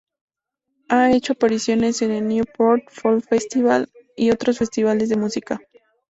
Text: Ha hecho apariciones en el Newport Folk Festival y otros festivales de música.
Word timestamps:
Ha 0.89 1.11
hecho 1.11 1.33
apariciones 1.33 2.01
en 2.01 2.09
el 2.09 2.27
Newport 2.27 2.85
Folk 2.89 3.23
Festival 3.23 3.87
y 4.17 4.31
otros 4.31 4.57
festivales 4.57 5.09
de 5.09 5.15
música. 5.15 5.61